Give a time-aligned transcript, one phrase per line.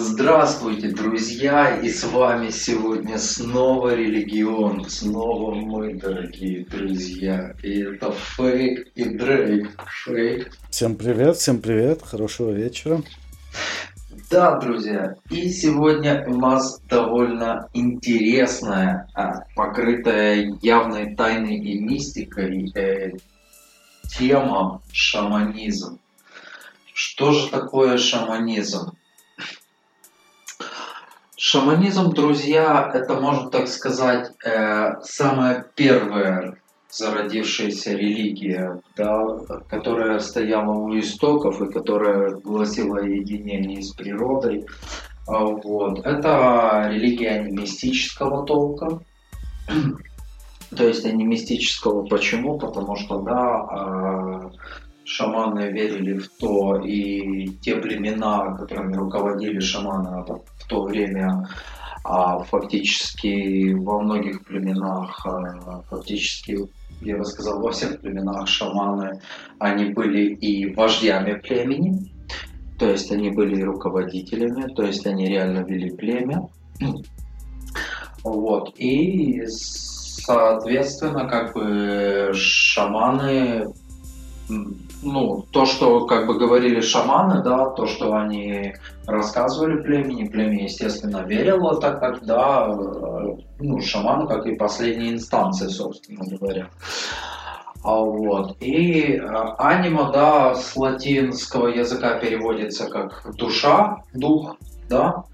[0.00, 1.76] Здравствуйте, друзья!
[1.80, 7.52] И с вами сегодня снова религион, снова мы, дорогие друзья.
[7.64, 9.68] И это Фейк и Дрейк.
[10.04, 10.56] Фейк.
[10.70, 13.02] Всем привет, всем привет, хорошего вечера.
[14.30, 23.14] Да, друзья, и сегодня у нас довольно интересная, а, покрытая явной тайной и мистикой э,
[24.16, 25.98] тема шаманизм.
[26.94, 28.92] Что же такое шаманизм?
[31.40, 36.58] Шаманизм, друзья, это, можно так сказать, э, самая первая
[36.90, 39.38] зародившаяся религия, да,
[39.70, 44.66] которая стояла у истоков и которая гласила о единении с природой.
[45.28, 46.04] А, вот.
[46.04, 48.98] Это религия анимистического толка.
[50.76, 52.58] То есть анимистического почему?
[52.58, 54.50] Потому что, да, а,
[55.08, 61.48] шаманы верили в то, и те племена, которыми руководили шаманы в то время,
[62.04, 66.58] а фактически во многих племенах, а, фактически,
[67.00, 69.20] я бы сказал, во всех племенах шаманы,
[69.58, 72.12] они были и вождями племени,
[72.78, 76.48] то есть они были и руководителями, то есть они реально вели племя.
[78.24, 78.74] Вот.
[78.78, 83.72] И, соответственно, как бы шаманы
[85.02, 88.74] ну, то, что как бы говорили шаманы, да, то, что они
[89.06, 95.68] рассказывали племени, племя, естественно, верило, так как, да, э, ну, шаманы как и последняя инстанция,
[95.68, 96.68] собственно говоря.
[97.84, 98.56] А вот.
[98.60, 99.26] И э,
[99.58, 104.56] анима, да, с латинского языка переводится как душа, дух,
[104.88, 105.24] да.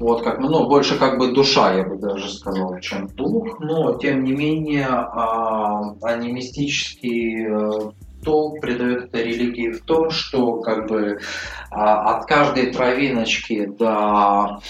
[0.00, 4.24] Вот как, ну, больше как бы душа, я бы даже сказал, чем дух, но тем
[4.24, 7.46] не менее а, анимистический
[8.24, 11.18] толк придает этой религии в том, что как бы
[11.70, 14.60] а, от каждой травиночки до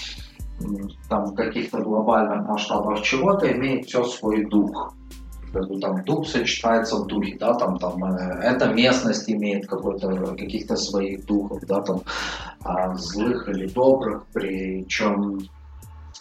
[1.09, 4.93] там каких-то глобальных масштабов чего-то имеет все свой дух.
[5.81, 11.25] Там дух сочетается в духе, да, там, там э, эта местность имеет какой-то каких-то своих
[11.25, 12.01] духов, да, там
[12.65, 15.39] э, злых или добрых, причем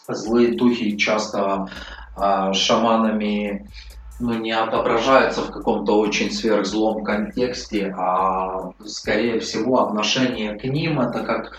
[0.06, 1.68] злые духи часто
[2.16, 3.68] э, шаманами
[4.20, 11.20] ну, не отображается в каком-то очень сверхзлом контексте, а скорее всего отношение к ним это
[11.20, 11.52] как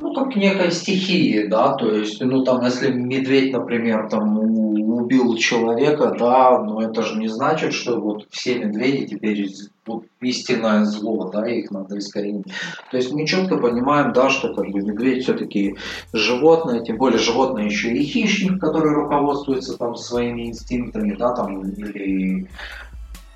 [0.00, 6.14] ну, как некой стихии, да, то есть, ну, там, если медведь, например, там, убил человека,
[6.18, 9.48] да, но это же не значит, что вот все медведи теперь
[9.86, 12.46] вот истинное зло, да, их надо искоренить.
[12.90, 15.76] То есть мы четко понимаем, да, что как бы медведь все-таки
[16.12, 22.48] животное, тем более животное еще и хищник, который руководствуется там своими инстинктами, да, там, или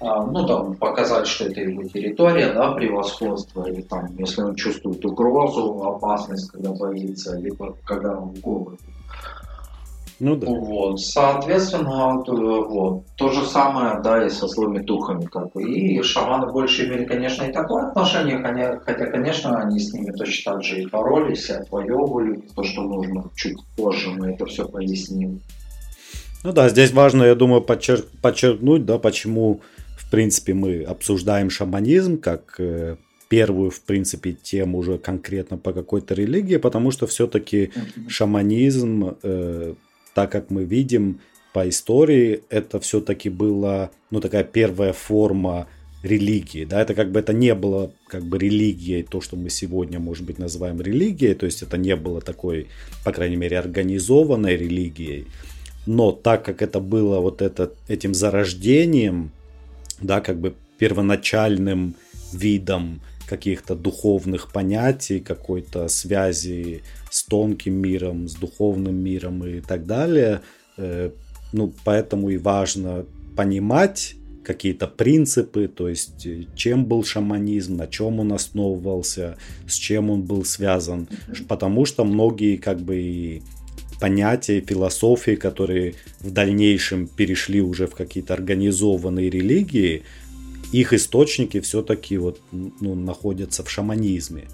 [0.00, 5.04] а, ну, там, показать, что это его территория, да, превосходство, или там, если он чувствует
[5.04, 8.78] угрозу, опасность, когда боится, либо когда он голоден.
[10.21, 10.47] Ну да.
[10.47, 15.63] Вот, соответственно, вот, то же самое, да, и со злыми духами, как бы.
[15.63, 20.63] И шаманы больше имели, конечно, и такое отношение, хотя, конечно, они с ними точно так
[20.63, 23.31] же и боролись, и отвоевывали то, что нужно.
[23.35, 25.41] Чуть позже мы это все поясним.
[26.45, 29.61] Ну да, здесь важно, я думаю, подчер- подчеркнуть, да, почему
[30.05, 32.97] в принципе, мы обсуждаем шаманизм как э,
[33.29, 37.71] первую, в принципе, тему уже конкретно по какой-то религии, потому что все-таки
[38.09, 39.75] шаманизм, э,
[40.15, 41.21] так как мы видим
[41.53, 45.67] по истории, это все-таки была, ну, такая первая форма
[46.03, 49.99] религии, да, это как бы это не было как бы религией, то, что мы сегодня,
[49.99, 52.67] может быть, называем религией, то есть это не было такой,
[53.05, 55.27] по крайней мере, организованной религией,
[55.87, 59.31] но так как это было вот это, этим зарождением
[60.01, 61.95] да, как бы первоначальным
[62.33, 70.41] видом каких-то духовных понятий, какой-то связи с тонким миром, с духовным миром и так далее.
[70.76, 71.10] Э,
[71.53, 73.06] ну, поэтому и важно
[73.36, 79.36] понимать какие-то принципы, то есть э, чем был шаманизм, на чем он основывался,
[79.66, 81.09] с чем он был связан,
[81.48, 83.42] потому что многие как бы
[84.00, 90.03] понятия, философии, которые в дальнейшем перешли уже в какие-то организованные религии,
[90.80, 94.48] их источники все-таки вот, ну, находятся в шаманизме.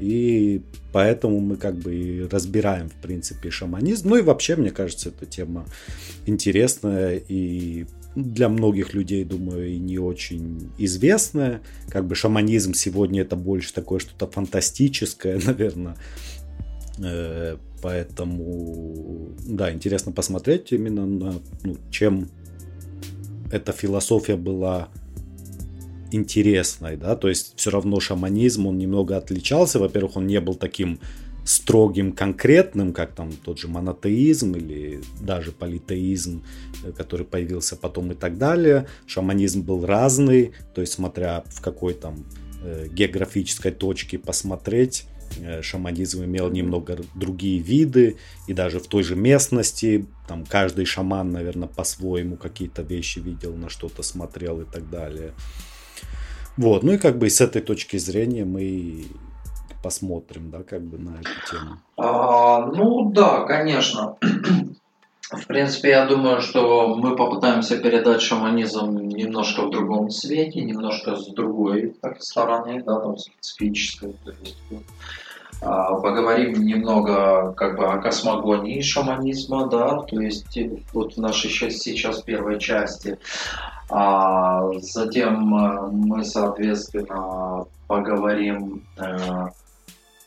[0.00, 0.62] И
[0.92, 4.08] поэтому мы как бы и разбираем, в принципе, шаманизм.
[4.08, 5.66] Ну и вообще, мне кажется, эта тема
[6.26, 7.86] интересная и
[8.16, 11.60] для многих людей, думаю, и не очень известная.
[11.88, 15.96] Как бы шаманизм сегодня это больше такое что-то фантастическое, наверное.
[16.98, 22.28] Э, поэтому, да, интересно посмотреть именно на ну, чем
[23.52, 24.88] эта философия была
[26.12, 31.00] интересной, да, то есть все равно шаманизм, он немного отличался, во-первых, он не был таким
[31.44, 36.44] строгим, конкретным, как там тот же монотеизм или даже политеизм,
[36.84, 38.86] э, который появился потом и так далее.
[39.06, 42.24] Шаманизм был разный, то есть смотря в какой там
[42.62, 45.06] э, географической точке посмотреть,
[45.40, 48.16] э, шаманизм имел немного другие виды,
[48.46, 53.68] и даже в той же местности, там каждый шаман, наверное, по-своему какие-то вещи видел, на
[53.68, 55.32] что-то смотрел и так далее.
[56.56, 59.06] Вот, ну и как бы с этой точки зрения мы
[59.82, 61.78] посмотрим, да, как бы на эту тему.
[61.96, 64.16] А, ну да, конечно.
[65.30, 71.28] В принципе, я думаю, что мы попытаемся передать шаманизм немножко в другом свете, немножко с
[71.28, 74.12] другой так, стороны, да, там специфической.
[74.24, 74.56] То есть,
[75.62, 80.58] а, поговорим немного как бы о космогонии шаманизма, да, то есть
[80.92, 83.18] вот в нашей сейчас первой части.
[83.90, 89.48] А затем э, мы, соответственно, поговорим э,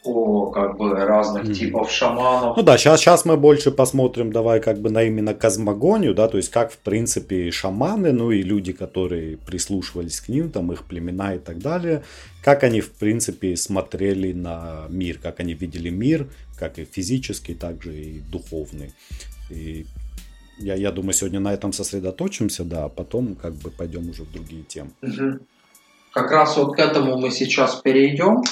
[0.04, 1.54] о как бы разных mm.
[1.54, 2.58] типов шаманов.
[2.58, 6.38] Ну да, сейчас, сейчас мы больше посмотрим, давай как бы на именно космогонию, да, то
[6.38, 11.36] есть как в принципе шаманы, ну и люди, которые прислушивались к ним, там их племена
[11.36, 12.04] и так далее,
[12.44, 16.28] как они в принципе смотрели на мир, как они видели мир,
[16.58, 18.94] как и физический, так же и духовный.
[19.50, 19.86] И
[20.64, 24.32] я, я думаю, сегодня на этом сосредоточимся, да, а потом как бы пойдем уже в
[24.32, 24.92] другие темы.
[25.02, 25.40] Угу.
[26.14, 28.44] Как раз вот к этому мы сейчас перейдем.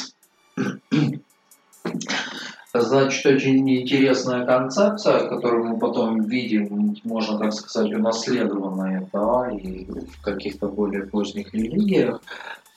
[2.73, 10.21] Значит, очень интересная концепция, которую мы потом видим, можно так сказать, унаследованная, да, и в
[10.21, 12.21] каких-то более поздних религиях.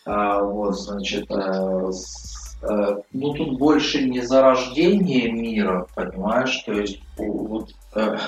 [0.04, 1.90] А, вот, значит, а,
[2.62, 8.18] а, ну тут больше не зарождение мира, понимаешь, то есть вот, а,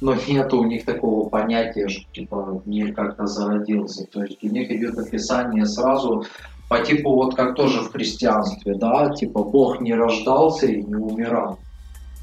[0.00, 4.06] но нет у них такого понятия, что типа мир как-то зародился.
[4.06, 6.24] То есть у них идет описание сразу
[6.68, 11.58] по типу вот как тоже в христианстве, да, типа Бог не рождался и не умирал.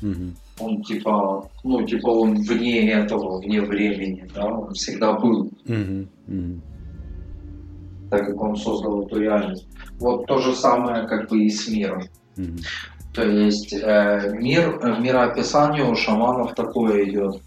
[0.01, 0.33] Угу.
[0.59, 5.51] Он типа, ну типа он вне этого, вне времени, да, он всегда был.
[5.67, 6.07] Угу.
[6.27, 6.61] Угу.
[8.09, 9.67] Так как он создал эту реальность.
[9.99, 12.03] Вот то же самое как бы и с миром.
[12.37, 12.57] Угу.
[13.13, 17.41] То есть э, мир, мироописание у шаманов такое идет.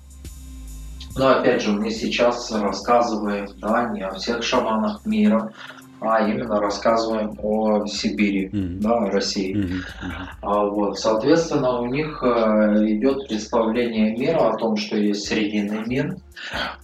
[1.17, 5.53] Но опять же, мы сейчас рассказываем да, не о всех шаманах мира,
[6.01, 8.79] а именно рассказываем о Сибири, mm-hmm.
[8.81, 9.55] да, о России.
[9.55, 9.81] Mm-hmm.
[10.41, 16.17] А, вот, соответственно, у них э, идет представление мира о том, что есть срединный мир,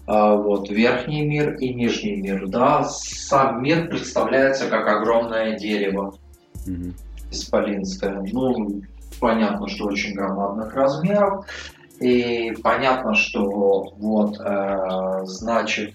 [0.06, 2.46] а, вот, верхний мир и нижний мир.
[2.48, 6.14] Да, сам мир представляется как огромное дерево
[6.66, 6.92] mm-hmm.
[7.30, 8.22] исполинское.
[8.32, 8.82] Ну,
[9.18, 11.46] понятно, что очень громадных размеров.
[12.00, 15.94] И понятно, что вот, э, значит,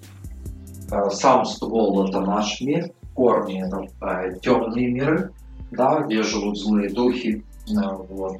[0.92, 5.32] э, сам ствол это наш мир, корни это э, темные миры,
[5.72, 7.46] да, где живут злые духи.
[7.70, 8.38] Э, вот.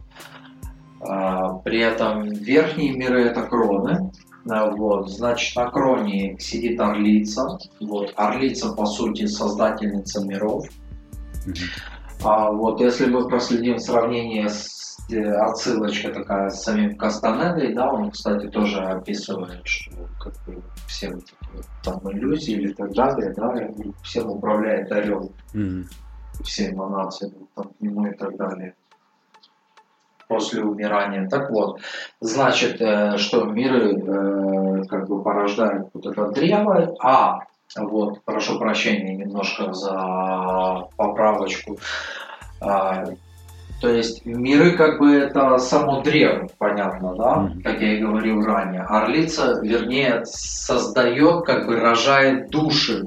[1.02, 4.12] Э, при этом верхние миры это кроны.
[4.50, 7.60] Э, вот, значит, на кроне сидит орлица.
[7.80, 10.66] Вот, орлица, по сути, создательница миров.
[12.24, 18.48] А вот если мы проследим сравнение с отсылочка такая с самим Кастанедой, да, он, кстати,
[18.48, 21.34] тоже описывает, что как бы все эти
[21.84, 23.54] там иллюзии или так далее, да,
[24.04, 25.86] всем управляет орел, mm-hmm.
[26.44, 28.74] все эманации там, к нему и так далее
[30.32, 31.28] после умирания.
[31.28, 31.82] Так вот,
[32.22, 37.40] значит, э, что миры э, как бы порождают вот это древо, а
[37.76, 41.78] вот, прошу прощения немножко за поправочку.
[43.82, 48.82] То есть миры как бы это само древо, понятно, да, как я и говорил ранее.
[48.82, 53.04] Орлица, вернее, создает, как бы рожает души,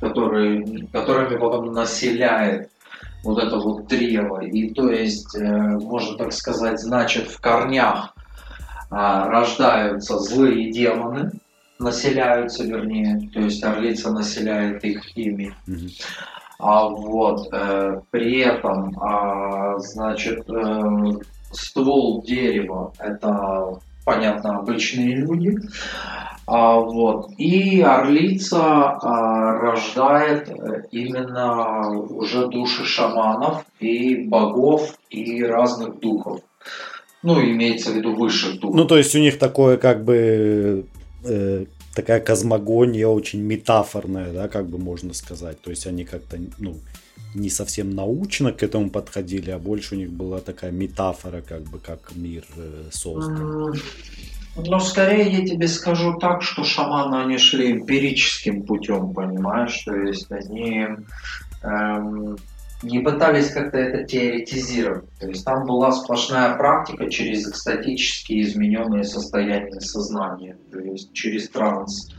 [0.00, 2.70] которые, которыми потом населяет
[3.24, 4.44] вот это вот древо.
[4.44, 8.14] И то есть, э, можно так сказать, значит, в корнях
[8.90, 11.30] а, рождаются злые демоны,
[11.78, 15.54] населяются, вернее, то есть орлица населяет их ими.
[15.66, 15.90] Mm-hmm.
[16.62, 20.82] А вот э, при этом, а, значит, э,
[21.50, 25.58] ствол дерева это понятно обычные люди.
[26.46, 27.30] А, вот.
[27.36, 36.42] И орлица а, рождает э, именно уже души шаманов и богов и разных духов.
[37.24, 38.76] Ну, имеется в виду высших духов.
[38.76, 40.86] Ну, то есть у них такое как бы
[41.24, 45.60] э, такая космогония очень метафорная, да, как бы можно сказать.
[45.60, 46.76] То есть они как-то, ну,
[47.34, 51.78] не совсем научно к этому подходили, а больше у них была такая метафора, как бы,
[51.78, 53.74] как мир э, создан.
[54.54, 59.82] Ну, скорее я тебе скажу так, что шаманы, они шли эмпирическим путем, понимаешь?
[59.84, 60.88] То есть они
[61.62, 62.36] эм,
[62.82, 65.08] не пытались как-то это теоретизировать.
[65.20, 72.10] То есть там была сплошная практика через экстатические измененные состояния сознания, то есть через транс.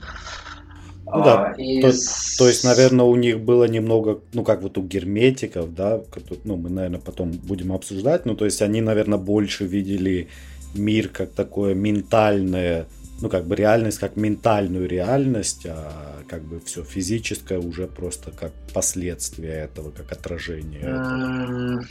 [1.05, 1.81] Ну, да, а, и...
[1.81, 1.91] то,
[2.37, 6.01] то есть, наверное, у них было немного, ну, как вот у герметиков, да,
[6.45, 10.29] ну, мы, наверное, потом будем обсуждать, ну, то есть они, наверное, больше видели
[10.73, 12.85] мир как такое ментальное,
[13.21, 18.51] ну, как бы реальность как ментальную реальность, а как бы все физическое уже просто как
[18.73, 20.81] последствие этого, как отражение.
[20.81, 21.83] Этого.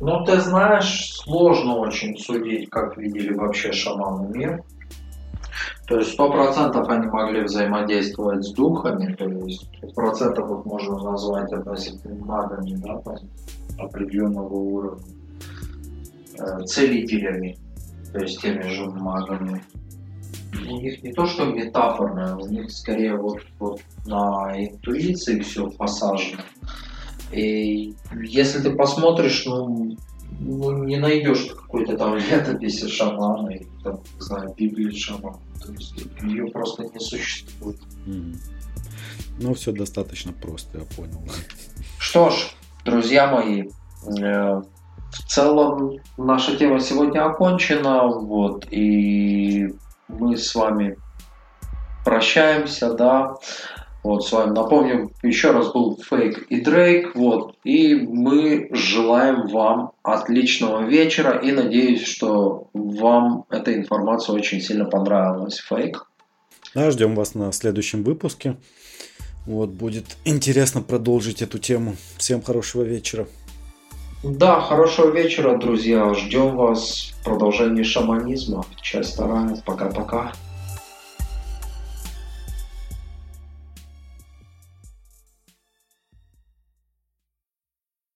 [0.00, 4.62] Ну, ты знаешь, сложно очень судить, как видели вообще шаманы мир.
[5.86, 11.52] То есть сто процентов они могли взаимодействовать с духами, то есть процентов их можно назвать
[11.52, 13.02] относительно магами, да,
[13.78, 15.04] определенного уровня,
[16.38, 17.58] э, целителями,
[18.12, 19.62] то есть теми же магами
[20.68, 26.42] у них не то что метафорное, у них скорее вот, вот на интуиции все посажено.
[27.32, 29.96] И если ты посмотришь, ну,
[30.40, 35.38] ну не найдешь какой-то там летописи шамана или там, не знаю, Библии шамана.
[35.64, 37.80] То есть ее просто не существует.
[38.06, 38.36] Mm.
[39.40, 41.20] Ну, все достаточно просто, я понял.
[41.98, 42.54] Что ж,
[42.84, 44.62] друзья мои, э,
[45.10, 49.74] в целом наша тема сегодня окончена, вот, и
[50.08, 50.96] мы с вами
[52.04, 53.34] прощаемся, да.
[54.02, 59.92] Вот, с вами напомним, еще раз был Фейк и Дрейк, вот, и мы желаем вам
[60.02, 65.58] отличного вечера и надеюсь, что вам эта информация очень сильно понравилась.
[65.58, 66.06] Фейк.
[66.74, 68.56] Да, ждем вас на следующем выпуске.
[69.46, 71.96] Вот, будет интересно продолжить эту тему.
[72.18, 73.26] Всем хорошего вечера.
[74.26, 76.14] Да, хорошего вечера, друзья.
[76.14, 78.64] Ждем вас в продолжении шаманизма.
[78.80, 79.54] Часть вторая.
[79.66, 80.32] Пока-пока.